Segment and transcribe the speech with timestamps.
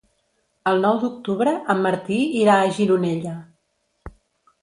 [0.69, 3.35] El nou d'octubre en Martí irà a Gironella.